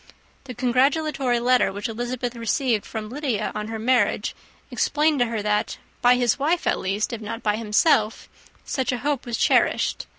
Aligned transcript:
The 0.45 0.55
congratulatory 0.55 1.39
letter 1.39 1.71
which 1.71 1.87
Elizabeth 1.87 2.35
received 2.35 2.87
from 2.87 3.07
Lydia 3.09 3.51
on 3.53 3.67
her 3.67 3.77
marriage 3.77 4.35
explained 4.71 5.19
to 5.19 5.27
her 5.27 5.43
that, 5.43 5.77
by 6.01 6.15
his 6.15 6.39
wife 6.39 6.65
at 6.65 6.79
least, 6.79 7.13
if 7.13 7.21
not 7.21 7.43
by 7.43 7.55
himself, 7.55 8.27
such 8.65 8.91
a 8.91 8.97
hope 9.05 9.27
was 9.27 9.37
cherished. 9.37 10.07